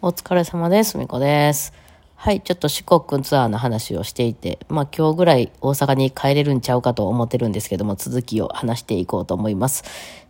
[0.00, 0.96] お疲れ様です。
[0.96, 1.72] みこです。
[2.14, 9.82] はい、ちょっと四国ツアーの話をしていて、まあ今日ぐらい大阪に帰れるんちゃうかと思ってるんですけども、続きを話していこうと思います。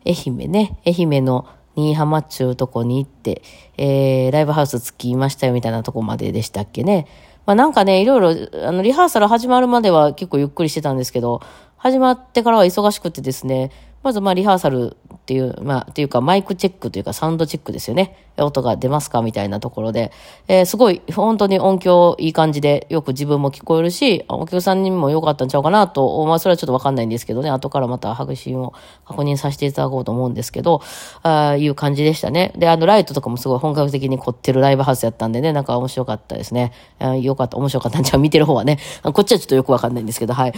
[0.07, 1.47] 愛媛ね、愛媛の
[1.77, 3.43] 新居浜っちゅうとこに行って、
[3.77, 7.07] えー、ライブハウス着きましたよみたいなとこまででしたっけね。
[7.45, 11.43] まあなんかね、いろいろ、あの、リハーサル始まるまでは結構ゆっくりしてたんですけど、
[11.77, 13.71] 始まってからは忙しくてですね、
[14.09, 18.17] まずまあリハーサルっていう、まあ、っていうかマイクチェックというかサウンドチェックですよね。
[18.39, 20.13] 音が出ますかみたいなところで、
[20.47, 28.73] えーすごい本当に音響いい感じでよく自分も聞こえるし、お客さんにも良かったんちゃうかなと、まあそれはちょっとわかんないんですけどね、後からまた白信を
[29.05, 30.81] 確認させていただこうと思うんですけど、
[31.23, 32.55] ああいう感じでしたね。
[32.57, 36.73] で、あのライトとかもすごい本格的に凝ってるライブハウスやったんでね、なんか面白かったですね。
[37.01, 38.79] あーよかった、面白かったんちゃう見てる方はね。
[39.03, 40.53] こっちはちょっとよくわかんないんですけど、はい。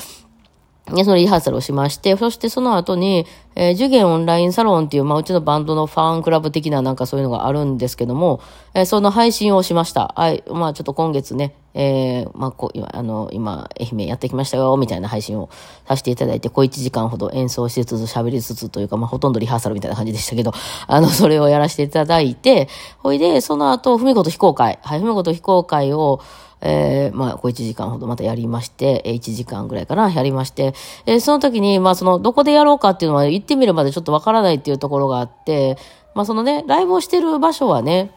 [0.95, 3.27] で、そのリハーサルをしまして、そしてその後に、
[3.57, 8.41] えー、受験オンラインサロンっていう、まあ、うちのバンドのファンクラブ的ななんかそういうのがあるんですけども、
[8.75, 10.13] えーその配信をしました。
[10.17, 10.43] はい。
[10.49, 15.49] まあ、ちょっと今月ね、えーまあ、こう、今、あの、今、愛媛やってきましたよ、みたいな配信を
[15.87, 20.53] させていただいて、こう1時間ほど演奏しつつ、喋りつつというか、まあ、ほとんどリハーサルみたいな感じでしたけど、
[20.89, 24.79] あの、それをやらせていただいて、ほいで、その後、ふみこと非公開。
[24.83, 26.21] はい、ふみこと非公開を、
[26.63, 30.75] えー、まあ、こう1時間ほどまたやりまして、えー1時間ぐらいかな、やりまして、
[31.07, 35.77] えーその時に、まあ、その、どこでやろうかっていうのは行ってみるまでちょっとわからないっていうところがあって、
[36.15, 38.11] まあ、そのね、ライブをしてる場所はね、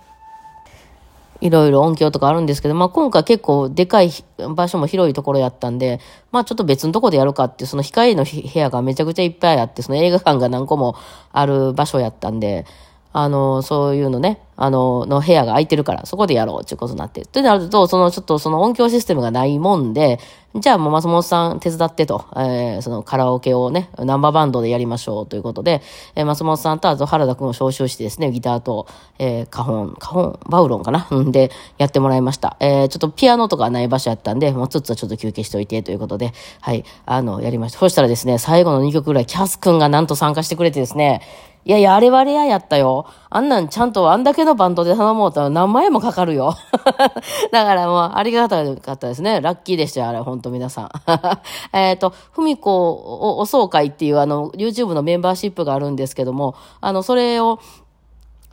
[1.43, 4.11] いろいろ音響とかあるんですけど、まあ今回結構でかい
[4.55, 5.99] 場所も広いところやったんで、
[6.31, 10.95] まあちょっと別のとこでやるかっていう、その控えの部屋がめちゃくちゃいっぱいあって、その映画館が何個も
[11.33, 12.65] ある場所やったんで、
[13.11, 17.25] あの、そういうのね、あの、の部屋が空いてるから、そこでやろうっていうことになって。
[17.25, 20.19] となると、そのちょっとその音響システムがないもんで、
[20.55, 25.81] じゃあもう松本さん手伝ってと、えーそのカラオケをね、ナンバーバンドでやりましょうということで、
[26.15, 28.85] えー松本さんとあと原田くんを招集してですね、ギターと、
[29.17, 31.07] えー、カホン、カホン、バウロンかな？
[31.11, 32.55] んで、やってもらいました。
[32.59, 37.79] えーちょっとピアノとかない場所やったんで、もうつつはちょっと休憩しておいてということで、はい、あの、やりました。
[37.79, 41.21] そしたらですね、最後の2曲ぐらい、キャスくんがなんと参加してくれてですね、
[41.65, 43.05] いやいや、あれはレアやったよ。
[43.29, 46.55] あんなんちゃんとあんだけのバンドで頼もうと何万円もかかるよ。
[47.51, 49.41] だからもうありがたかったですね。
[49.41, 50.91] ラッキーでしたよ、あれ、本当皆さん。
[51.77, 57.59] えっと、ふみこおお総会っていうあの、YouTube のメンバーシップがあるんですけども、あの、それを、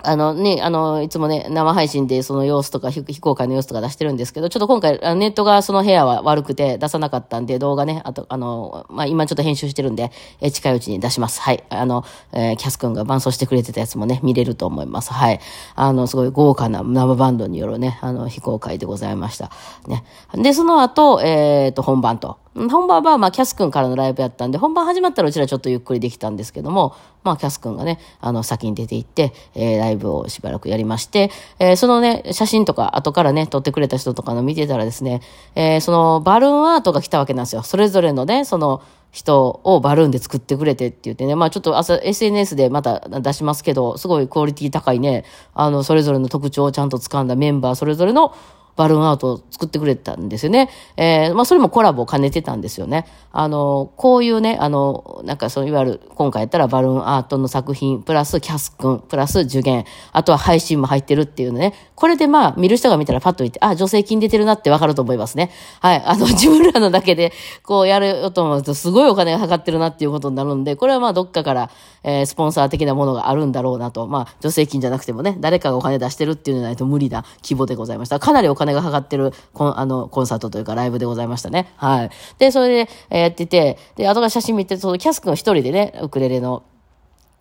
[0.03, 10.10] あのね、あの、いつもね、生配信でその様子とか、非公開の様子とか出してるんですけど、ちょっと今回、ネットがその部屋は悪くて出さなかったんで、動画ね、あと、あの、まあ、今ちょっと編集してるんで、
[10.41, 11.41] え近いうちに出します。
[11.41, 11.65] はい。
[11.69, 15.12] あの、えーキャス君が伴奏してくれてたやつもね、見れると思います。
[15.12, 15.41] はい。
[15.75, 19.50] あの、すごい豪華な生バンドによるね、あの、非公開でございました。
[19.87, 20.05] ね。
[20.34, 22.39] で、その後、えっ、と、本番と。
[22.55, 35.21] 本番は、まあ、キャス君からのライブやったんで、本番始まったらうちらちょっとゆっくりできたんですけども、まあ、キャス君がね、あの、先に出て行って、えーライブをしばらくやりまして、えーそのね、写真とか、後からね、撮ってくれた人とかの見てたらですね、
[35.55, 37.62] えーその、バルーンアートが来たわけなんですよ。
[37.62, 48.34] それぞれのね、その、人をバルーンで作ってくれてって言ってね、まあちょっと朝 SNS でまた出しますけど、すごいクオリティ高いね、あの、それぞれの特徴をちゃんと掴んだメンバーそれぞれの
[48.80, 50.70] バルーンアートを作ってくれたんですよね。
[50.96, 53.04] えーまあそれもコラボを兼ねてたんですよね。
[53.30, 61.74] あの、こういうね、あの、なんかそういわゆる、今回やったらバルーンアートの作品、プラスキャス君、プラス受験、あとは配信も入ってるっていうのね。
[61.94, 65.50] これでまあ見る人が見たらパッと見て、あ、助成金出てるなってわかると思いますね。
[65.80, 66.02] はい。
[66.02, 71.70] あの、自分らのだけで、こうやるよと思うと、すごいお金がかかってるなっていうことになるんで、これはまあどっかから、
[72.03, 74.06] えースポンサー的なものがあるんだろうなと。
[74.06, 78.19] まあ、助成金じゃなくてもね、誰かがお金出してるっていうのないと無理な規模でございました。
[78.19, 81.72] かなりお金がかかってるこの、あの、コンサートというかライブでございましたね。
[81.77, 82.10] はい。
[82.39, 86.62] で、それで、えーやってて、で、後から写真見て、そのキャス君一人でね、ウクレレの、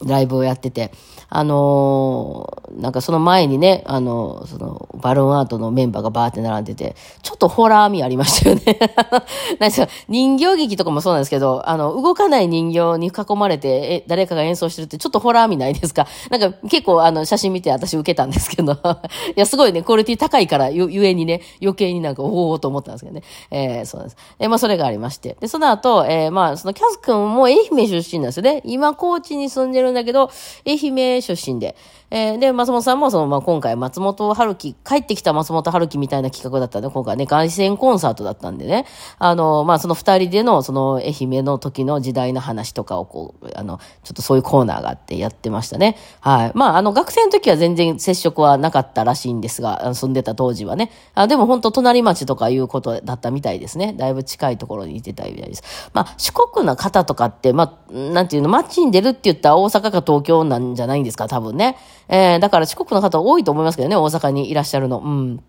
[0.06, 0.92] ライブをやってて、
[1.30, 8.80] あのーなんかその前にね、あのその、バルーンアートのメンバーがバーって並んでて、ちょっとホラー味ありましたよね。
[9.60, 16.06] なんですか、人形劇とかもそうなんですけど、あの、動かない人形に囲まれて、え、誰かが演奏してるってちょっとホラー味ないですか？
[16.30, 18.74] なんか結構あの、写真見て私受けたんですけど、
[19.36, 23.24] いや、すごいね、クオリティ高いからゆ、ゆえにね、余計になんか、おおと思ったんですけどね。
[23.50, 24.18] えーそうなんです。
[24.40, 25.36] えまあ、それがありまして。
[25.40, 28.62] で、その後、えまあ、そのキャス君も愛媛出身なんですよね。
[28.64, 30.30] 今、高知に住んでるんだけど、
[30.66, 31.76] 愛媛出身で。
[32.12, 38.86] えーで、松本さんも、その、まあ、今回、松本春樹、帰ってきた松本春樹みたいな企画だったんで、今回ね、凱旋コンサートだったんでね、
[39.20, 45.98] あの、まあ、その二人での、その、愛媛の時の時代の話とかを、こう、あの、ちょっとそういうコーナーがあってやってましたね。
[46.20, 46.52] はい。
[46.56, 50.92] まあ、あの、学生の時は全然接触はなかったらしいんですが、住んでた当時はね。
[51.14, 53.94] あでも本当隣町とかいうことだったみたいですね。
[53.94, 55.92] だいぶ近いところにいてたみたいです。
[55.94, 61.78] まあ、四国の方とかって、まあ、なんていうの、街に出るって言ったら大阪か東京なんじゃないんですか、多分ね。
[62.10, 65.00] えー、だから四国の方多いと思いますけどね、大阪にいらっしゃるの。
[65.00, 65.44] うん。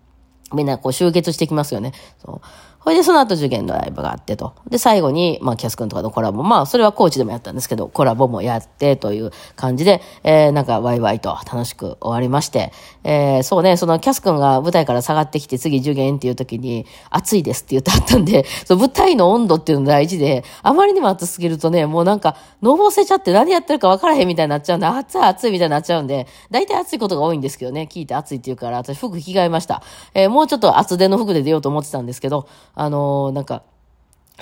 [0.53, 1.93] みんなこう集結してきますよね。
[2.23, 2.41] そう。
[2.83, 4.55] それでその後受験のライブがあってと。
[4.67, 6.41] で、最後に、まあ、キャス君とかのコラボ。
[6.41, 12.71] まあ、それはコーチでもやったんですけど、コラボもやってという感じで、えー、なんかワイワイと楽しく終わりまして、
[13.03, 29.83] えー、そうね、そのキャス君が舞台から下がってきて次受験っていう時に、暑いですって言ってあったんで、その舞台の温度っていうの大事で、あまりにも暑すぎるとね、もうなんか、のぼせちゃって何やってるか分からへんみたいになっちゃうんで、暑い暑いみたいになっちゃうんで、大体暑いことが多いんですけどね、聞いて暑いって言うから、私服着替えました。
[30.15, 33.63] えー、もうちょっと厚手の服で出ようと思ってたんですけど、あの、なんか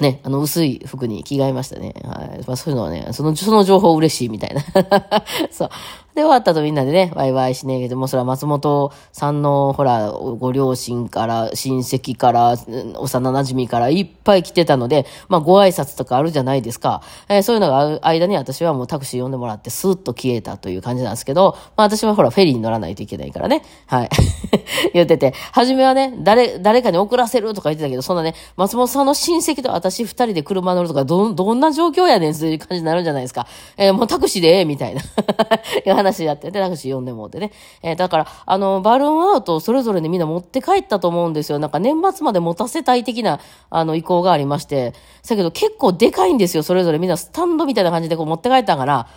[0.01, 1.93] ね、あの、薄い服に着替えましたね。
[2.03, 2.43] はい。
[2.47, 4.61] まあ、そういうのはね、その、その情報嬉しいみたいな。
[5.51, 5.69] そう。
[6.19, 17.01] で、終わったとみんなでね、ワイワイしねえけども、それは松本さんの、ほら、ご両親から、親戚から、幼馴染からいっぱい来てたので、まあ、ご挨拶とかあるじゃないですか。
[17.29, 23.63] えー、そういうのが間に私はもうタクシー呼んでもらって、スーッと消えたという感じなんですけど、まあ、私はほら、フェリーに乗らないといけないからね。
[23.87, 24.09] はい。
[24.93, 33.47] 言ってて、初めはね、誰、誰かに送らせるとか言ってたけど、そんなね、松本さんの親戚と私二人で車乗るとか、ど、どんな状況やねん、そういう感じになるんじゃないですか。
[33.77, 35.01] えー、もうタクシーでええ、みたいな。
[35.85, 37.51] いう話やってて、タクシー呼んでもってね。
[37.81, 41.59] えー、だから、あの、バルーンアウトをそれぞれにみんな持って帰ったと思うんですよ。
[41.59, 43.39] なんか年末まで持たせたい的な、
[43.69, 44.93] あの、意向がありまして。
[45.27, 49.07] だけど結構でかいんですよ、それぞれみんなスタンドみたいな感じでこう持って帰ったから、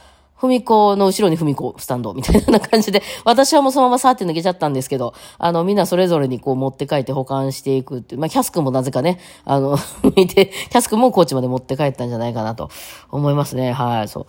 [0.42, 9.78] ふみこの後ろにふみこスタンドみたいな感じで、私はもうそのままさーって抜けちゃったんですけど、あの、みんなそれぞれにこう持って帰って保管していくっていう、まあ、キャス君もなぜかね、あの、
[10.16, 12.70] 見て、キャス君もコーチまで持って帰ったんじゃないかなと
[13.12, 13.70] 思いますね。
[13.70, 14.26] はい、そう。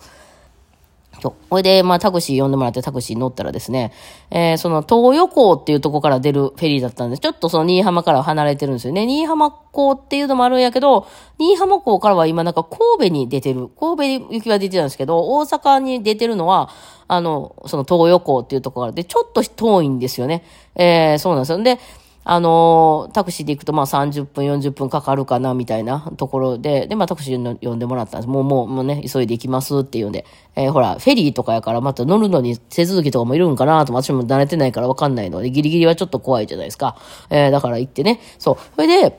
[1.24, 1.34] そう。
[1.48, 3.92] ほいで、まあ、タクシー呼んでもらってタクシー乗ったらですね、
[4.30, 7.20] えー、その、東横っていうとこから出るフェリーだったんです。
[7.20, 9.06] ちょっとその、新居浜から離れてるんですよね。
[9.06, 11.06] 新居浜港っていうのもあるんやけど、
[11.38, 13.68] 新居浜港からは今なんか神戸に出てる。
[13.68, 16.68] 神戸に雪は出てたんですけど、大阪に出てるのは、
[17.08, 20.44] あの、その東横っていうとこからで、ちょっと遠いんですよね。
[20.74, 21.62] えー、そうなんですよ。
[21.62, 21.78] で、
[22.26, 28.28] あの、タクシーで行くとまあ30分、40分かかるかな、みたいなところで、で、まあタクシー呼んでもらったんです。
[28.28, 30.24] もう、もう、もうね、急いで行きますっていうんで、
[30.56, 36.96] えー、ほら、フェリーとかやからまた乗るのに手続きとかもいるんかなと、私も慣れてないからわかんないので、ギリギリはちょっと怖いじゃないですか。
[37.28, 38.56] えー、だから行ってね、そう。
[38.74, 39.18] それで、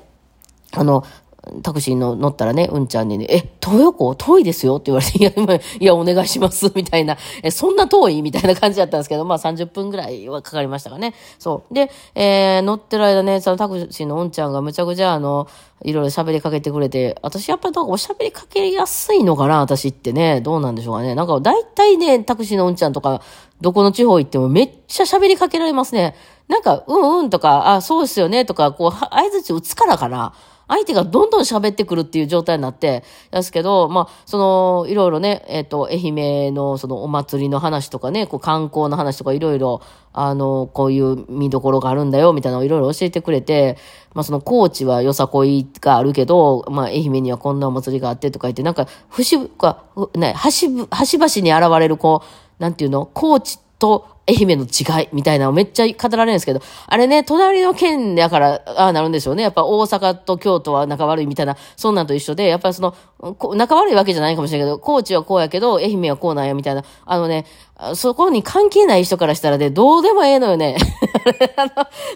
[0.71, 1.03] あの、
[1.63, 8.21] タクシーの乗ったらね、うんちゃんにね、え、東横遠いですよって言われて、いや、 今、いや、お願いします、みたいな、え、そんな遠い？
[8.21, 11.13] みたいな感じだったんですけど、まあ30分ぐらいはかかりましたかね。
[11.39, 11.73] そう。
[11.73, 15.47] で、えー、乗ってる間ね、そのタクシーのうんちゃんがむちゃくちゃあの、
[15.83, 20.41] いろいろ喋りかけてくれて、私やっぱりお喋りかけやすいのかな、私ってね。
[20.41, 21.15] どうなんでしょうかね。
[21.15, 23.21] なんか大体ね、タクシーのうんちゃんとか、
[23.61, 26.15] どこの地方行ってもめっちゃ喋りかけられますね。
[26.47, 30.33] なんか、うんうんとか、あ、そうですよねとか、こう、合図打つからかな。
[30.67, 39.81] 相手がどんどん喋ってくるっていう状態になって、ですけど、まあ、その、いろいろね、えっ、ー、と、愛媛のそのお祭りの話とかね、こう観光の話とかいろいろ、
[40.13, 43.77] あの、こういう見どころがあるんだよ、みたいなのをいろいろ教えてくれて、
[44.13, 49.83] まあ、その高知はよさこいがあるけど、まあ、愛媛にはこんなお祭りがあってとか言って、なんか、節か、
[50.15, 59.43] ね、端、端々に現れる、こう、なんていうの、高知と愛媛の違いみたいなのめっちゃ語られるんですけど、あれね、隣の県だから、ああなるんでしょうね。
[59.43, 62.95] やっぱ大阪と京都は仲悪いみたいな、そんなんと一緒で、やっぱりその、
[63.55, 67.45] 仲悪いわけじゃないかもしれないけど、高知はこうやけど、愛媛はこうなんやみたいな、あのね、
[67.95, 70.77] そこに関係ない人からしたらね、どうでもええのよね。
[71.57, 71.71] あの、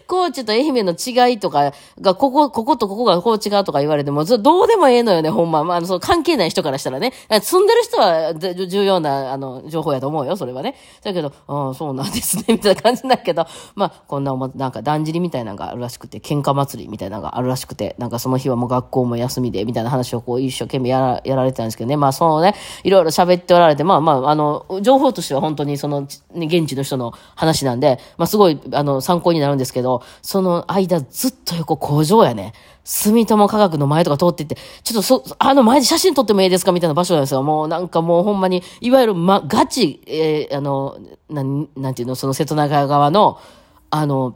[0.08, 5.66] 高知と愛媛の違いとかが、ここ、こことここがこう違うとか言われても、どうでもええのよね、ほんま。
[5.66, 7.12] まあ、その関係ない人からしたらね。
[7.42, 10.76] 住んでる人は重要な、あの、情報やと思うよ、それはね。
[11.04, 21.98] だけど、ああ、そうなんですね、みたいな感じだけど、まあ、こんなおも、なんか、だんじりみたいなのがあるらしくて、喧嘩祭りみたいなのがあるらしくて、なんかその日はもう学校も休みで、みたいな話をこう、一生懸命やらやられてたんですけどね。
[21.98, 32.54] まあ、そのね、いろいろ喋っておられて、まあまあ、あの、情報としては本当にその、ね、現地の人の話なんで、まあ、すごい、あの、参考になるんですけど、その間ずっと横工場やね。
[32.90, 37.44] 住友科学の前とか通ってって、ちょっとそ、あの前で写真撮ってもいいですかみたいな場所なんですよ。
[37.44, 40.98] もうなんかもうほんまに、いわゆるま、ガチ、えー、あの、
[41.30, 43.38] なん、なんていうの、その瀬戸中側の、
[43.92, 44.36] あの、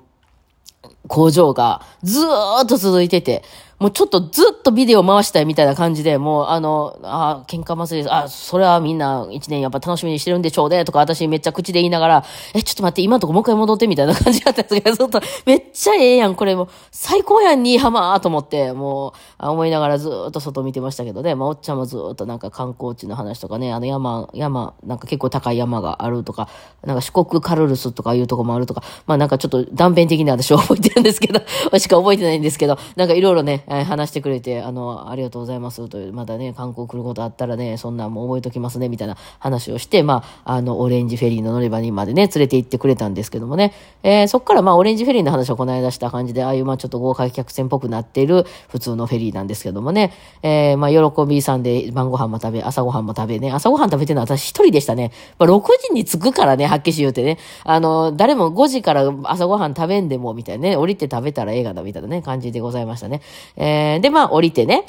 [1.07, 3.43] 工場がずーっと続いてて、
[3.84, 8.16] もうちょっとずっとビデオ回したいみたいな感じで、もうあの、あ、喧嘩祭りです。
[8.16, 26.48] あ、それはみんな一年やっぱ楽しみにしてるんでしょうね、とか私めっちゃ口で言いながら、え、ちょっと待って、今のとこもう一回戻ってみたいな感じだったんですけど、ずっと、めっちゃええやん、これもう、最高やん、新居浜と思って、もう、思いながらずっと外見てましたけどね、まあ、おっちゃんもずっとなんか観光地の話とかね、あの山、山、なんか結構高い山があるとか、
[26.86, 31.42] なんか四国カルルスとかいうとこもあるとか、まあなんかちょっと断片的に私は覚えてるんですけど、
[31.78, 35.88] しか覚えてないんですけど、なんかいろいろね、えー話してくれて、あの、ありがとうございます。
[35.89, 55.12] という、まだね、観光来ることあったらね、そんなんも覚えときますね、みたいな話をして、まあ、あの、オレンジフェリーの乗り場にまでね、連れて行ってくれたんですけどもね、えーそっからまあ、オレンジフェリーの話をこの間した感じで、ああいうまあ、ちょっと豪華客船っぽくなっている普通のフェリーなんですけどもね、えーまあ、喜びさんで晩ご飯も食べ、朝ご飯も食べね、朝ご飯食べてるのは私一人でしたね。
[55.38, 63.22] まあ、6時に着くからね、はっきり言うてね、あの、誰も5時から朝ご飯食べんでも、みたいなね、降りて食べたら映画だ、みたいなね、感じでございましたね。
[63.63, 64.86] えーで、まあ、降りてね、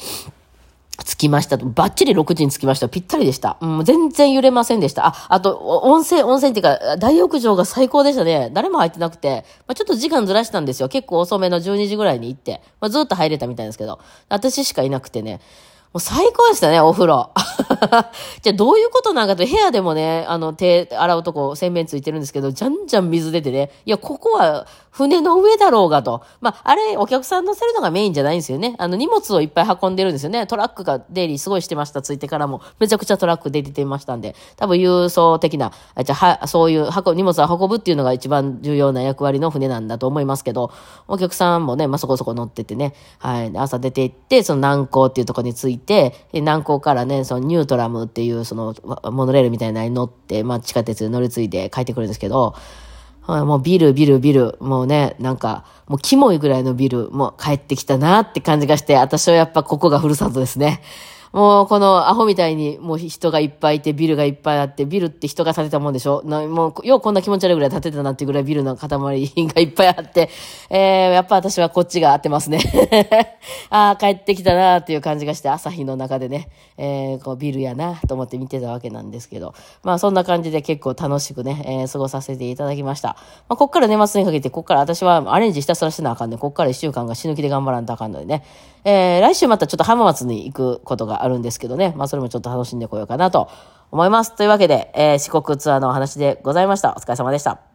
[1.04, 1.66] 着きましたと。
[1.66, 2.88] バッチリ6時に着きました。
[2.88, 3.56] ぴったりでした。
[3.60, 5.06] うん、全然揺れませんでした。
[5.06, 8.50] あ、あと、温泉、温泉っていうか、大浴場が最高でしたね。
[8.52, 10.88] 誰も入ってなくて、まあ、ちょっと時間ずらしたんですよ。
[10.88, 15.40] 結構遅めの12時ぐらいに行って、まあ、ずっと入れたみたいですけど、私しかいなくてね、
[15.98, 17.30] う最高でしたね、お風呂。
[18.42, 26.22] じゃあどういうことなんかと、部屋でもね、あの、手洗うとこ洗面ついてるんですけど、じゃんじゃん水出てね、いや、ここは船の上だろうがと。
[26.40, 28.76] まあ、あれ、お客さん乗せるのがメインじゃないんですよね。
[28.78, 30.46] あの、荷物をいっぱい運んでるんですよね。
[30.46, 32.00] トラックが出入りすごいしてました。
[32.00, 32.60] ついてからも。
[32.78, 34.36] めちゃくちゃトラック出てましたんで。
[34.56, 40.70] 多分郵送的な、あじゃは、そういう運、荷物を運ぶっていうのが一番重要な役割の船なんだと思いますけど、
[41.08, 43.52] お客さんもね、まあ、そこそこ乗っててね、はい。
[43.56, 48.74] 朝出て行って、その南港っていうとこに着いて、で南港からね、そのニュートラムっていうその
[49.10, 52.54] モノレールみたいなのに乗って、まあ、地下鉄に乗り継いで帰ってくるんですけど、
[53.26, 60.82] もうビル、ビル、ビル、もうね、なんか、もうキモいぐらいのビル、もう帰ってきたなって感じがして、私はやっぱここがふるさとですね。
[61.34, 66.22] もうこのアホみたいにもう人がいっぱいいて、ビルがいっぱいあって、ビルって人が建てたもんでしょ？
[66.24, 70.30] なもう、ようこんな気持ち悪いぐらい建てたなっていうぐらいビルの塊がいっぱいあって、
[70.70, 72.60] えー、やっぱ私はこっちが合ってますね。
[73.68, 83.16] ああ、帰ってきたなっていう感じがして、朝日の中でね、えー、こうビルやなと思って見てたわけなんですけど、まあそんな感じで結構楽しくね、えー、過ごさせていただきました。
[83.48, 86.38] まあこっから年末にかけて、こっから私はアレンジひたすらしてなあかんね。
[86.38, 88.44] こっから一週間が死ぬ気で頑張らんとあかんのでね。
[88.84, 91.94] えー、来週またちょっと浜松に行くことがあるんですけどね。
[91.96, 93.48] まあそれもちょっと楽しんでこようかなと
[93.90, 94.36] 思います。
[94.36, 96.94] というわけで、えー、四国ツアーのお話でございました。
[96.96, 97.73] お疲れ様でした。